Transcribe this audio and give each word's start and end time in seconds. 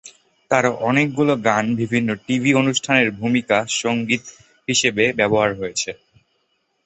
তার 0.51 0.65
অনেকগুলো 0.83 1.33
গান 1.47 1.65
বিভিন্ন 1.81 2.09
টিভি 2.25 2.51
অনুষ্ঠানের 2.61 3.09
ভুমিকা 3.13 3.57
সংগীত 3.81 4.23
হিসেবে 4.67 5.03
ব্যবহার 5.19 5.49
হয়েছে। 5.59 5.89